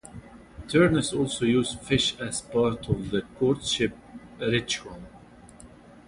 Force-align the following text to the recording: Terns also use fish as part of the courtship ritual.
Terns 0.67 1.13
also 1.13 1.45
use 1.45 1.75
fish 1.75 2.19
as 2.19 2.41
part 2.41 2.89
of 2.89 3.11
the 3.11 3.21
courtship 3.37 3.95
ritual. 4.39 4.97